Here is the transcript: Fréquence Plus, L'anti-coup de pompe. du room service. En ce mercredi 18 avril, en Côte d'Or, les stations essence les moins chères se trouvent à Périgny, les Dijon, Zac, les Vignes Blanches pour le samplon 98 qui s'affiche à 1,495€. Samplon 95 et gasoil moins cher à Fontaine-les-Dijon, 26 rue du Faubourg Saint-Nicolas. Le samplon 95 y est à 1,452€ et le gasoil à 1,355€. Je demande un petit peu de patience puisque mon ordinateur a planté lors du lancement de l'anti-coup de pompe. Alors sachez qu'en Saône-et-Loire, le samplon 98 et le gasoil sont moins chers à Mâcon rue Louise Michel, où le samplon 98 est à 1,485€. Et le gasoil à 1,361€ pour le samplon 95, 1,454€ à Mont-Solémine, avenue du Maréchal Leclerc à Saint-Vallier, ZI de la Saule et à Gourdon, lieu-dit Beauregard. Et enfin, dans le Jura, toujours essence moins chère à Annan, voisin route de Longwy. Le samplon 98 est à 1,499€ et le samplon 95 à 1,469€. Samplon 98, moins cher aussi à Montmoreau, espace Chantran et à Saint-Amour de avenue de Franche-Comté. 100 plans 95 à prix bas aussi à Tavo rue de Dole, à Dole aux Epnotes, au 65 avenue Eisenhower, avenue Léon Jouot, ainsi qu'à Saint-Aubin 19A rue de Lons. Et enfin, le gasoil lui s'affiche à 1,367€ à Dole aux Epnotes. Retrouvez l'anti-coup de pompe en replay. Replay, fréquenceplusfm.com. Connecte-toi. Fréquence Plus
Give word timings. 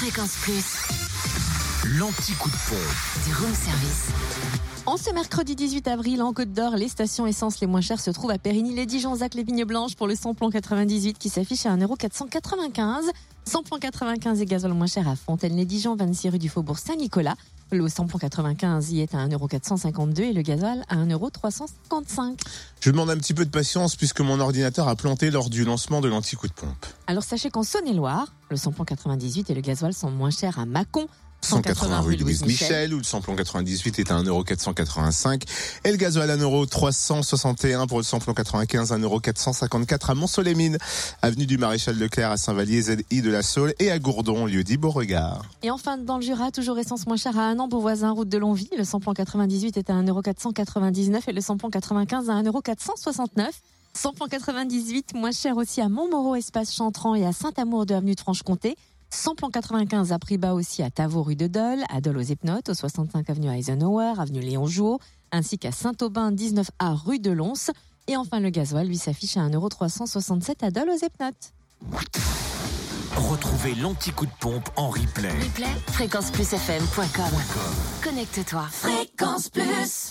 Fréquence 0.00 0.36
Plus, 0.40 0.64
L'anti-coup 1.98 2.48
de 2.48 2.56
pompe. 2.70 3.26
du 3.26 3.34
room 3.34 3.54
service. 3.54 4.08
En 4.86 4.96
ce 4.96 5.12
mercredi 5.12 5.54
18 5.54 5.88
avril, 5.88 6.22
en 6.22 6.32
Côte 6.32 6.52
d'Or, 6.52 6.74
les 6.74 6.88
stations 6.88 7.26
essence 7.26 7.60
les 7.60 7.66
moins 7.66 7.80
chères 7.80 8.00
se 8.00 8.10
trouvent 8.10 8.30
à 8.30 8.38
Périgny, 8.38 8.74
les 8.74 8.86
Dijon, 8.86 9.14
Zac, 9.14 9.34
les 9.34 9.44
Vignes 9.44 9.64
Blanches 9.64 9.94
pour 9.94 10.06
le 10.06 10.14
samplon 10.14 10.50
98 10.50 11.18
qui 11.18 11.28
s'affiche 11.28 11.66
à 11.66 11.76
1,495€. 11.76 13.10
Samplon 13.44 13.78
95 13.78 14.40
et 14.40 14.46
gasoil 14.46 14.72
moins 14.72 14.86
cher 14.86 15.06
à 15.08 15.16
Fontaine-les-Dijon, 15.16 15.96
26 15.96 16.30
rue 16.30 16.38
du 16.38 16.48
Faubourg 16.48 16.78
Saint-Nicolas. 16.78 17.36
Le 17.70 17.88
samplon 17.88 18.18
95 18.18 18.90
y 18.92 19.00
est 19.00 19.14
à 19.14 19.28
1,452€ 19.28 20.22
et 20.22 20.32
le 20.32 20.42
gasoil 20.42 20.82
à 20.88 20.96
1,355€. 20.96 22.38
Je 22.80 22.90
demande 22.90 23.10
un 23.10 23.16
petit 23.16 23.34
peu 23.34 23.44
de 23.44 23.50
patience 23.50 23.96
puisque 23.96 24.20
mon 24.20 24.40
ordinateur 24.40 24.88
a 24.88 24.96
planté 24.96 25.30
lors 25.30 25.50
du 25.50 25.64
lancement 25.64 26.00
de 26.00 26.08
l'anti-coup 26.08 26.48
de 26.48 26.52
pompe. 26.52 26.86
Alors 27.06 27.22
sachez 27.22 27.50
qu'en 27.50 27.62
Saône-et-Loire, 27.62 28.32
le 28.50 28.56
samplon 28.56 28.84
98 28.84 29.50
et 29.50 29.54
le 29.54 29.60
gasoil 29.60 29.92
sont 29.92 30.10
moins 30.10 30.30
chers 30.30 30.58
à 30.58 30.66
Mâcon 30.66 31.06
rue 32.00 32.16
Louise 32.16 32.44
Michel, 32.44 32.94
où 32.94 32.98
le 32.98 33.04
samplon 33.04 33.36
98 33.36 33.98
est 33.98 34.10
à 34.10 34.22
1,485€. 34.22 35.42
Et 35.84 35.90
le 35.90 35.96
gasoil 35.96 36.30
à 36.30 36.36
1,361€ 36.36 37.86
pour 37.86 37.98
le 37.98 38.04
samplon 38.04 38.34
95, 38.34 38.92
1,454€ 38.92 40.10
à 40.10 40.14
Mont-Solémine, 40.14 40.78
avenue 41.22 41.46
du 41.46 41.58
Maréchal 41.58 41.98
Leclerc 41.98 42.30
à 42.30 42.36
Saint-Vallier, 42.36 42.82
ZI 42.82 43.22
de 43.22 43.30
la 43.30 43.42
Saule 43.42 43.74
et 43.78 43.90
à 43.90 43.98
Gourdon, 43.98 44.46
lieu-dit 44.46 44.76
Beauregard. 44.76 45.42
Et 45.62 45.70
enfin, 45.70 45.98
dans 45.98 46.16
le 46.16 46.22
Jura, 46.22 46.50
toujours 46.50 46.78
essence 46.78 47.06
moins 47.06 47.16
chère 47.16 47.38
à 47.38 47.50
Annan, 47.50 47.68
voisin 47.68 48.10
route 48.10 48.28
de 48.28 48.38
Longwy. 48.38 48.68
Le 48.76 48.84
samplon 48.84 49.14
98 49.14 49.76
est 49.76 49.90
à 49.90 49.94
1,499€ 49.94 51.22
et 51.26 51.32
le 51.32 51.40
samplon 51.40 51.70
95 51.70 52.30
à 52.30 52.42
1,469€. 52.42 53.50
Samplon 53.92 54.26
98, 54.28 55.14
moins 55.14 55.32
cher 55.32 55.56
aussi 55.56 55.80
à 55.80 55.88
Montmoreau, 55.88 56.36
espace 56.36 56.74
Chantran 56.74 57.14
et 57.14 57.26
à 57.26 57.32
Saint-Amour 57.32 57.86
de 57.86 57.94
avenue 57.94 58.14
de 58.14 58.20
Franche-Comté. 58.20 58.76
100 59.12 59.34
plans 59.34 59.50
95 59.50 60.12
à 60.12 60.18
prix 60.18 60.38
bas 60.38 60.54
aussi 60.54 60.82
à 60.82 60.90
Tavo 60.90 61.22
rue 61.22 61.36
de 61.36 61.46
Dole, 61.46 61.82
à 61.90 62.00
Dole 62.00 62.18
aux 62.18 62.22
Epnotes, 62.22 62.68
au 62.68 62.74
65 62.74 63.28
avenue 63.28 63.48
Eisenhower, 63.50 64.14
avenue 64.18 64.40
Léon 64.40 64.66
Jouot, 64.66 65.00
ainsi 65.32 65.58
qu'à 65.58 65.72
Saint-Aubin 65.72 66.32
19A 66.32 66.94
rue 66.94 67.18
de 67.18 67.30
Lons. 67.30 67.70
Et 68.06 68.16
enfin, 68.16 68.40
le 68.40 68.50
gasoil 68.50 68.86
lui 68.86 68.98
s'affiche 68.98 69.36
à 69.36 69.40
1,367€ 69.40 70.64
à 70.64 70.70
Dole 70.70 70.90
aux 70.90 71.04
Epnotes. 71.04 71.52
Retrouvez 73.16 73.74
l'anti-coup 73.74 74.26
de 74.26 74.32
pompe 74.40 74.68
en 74.76 74.90
replay. 74.90 75.30
Replay, 75.30 75.66
fréquenceplusfm.com. 75.88 77.38
Connecte-toi. 78.02 78.66
Fréquence 78.70 79.48
Plus 79.48 80.08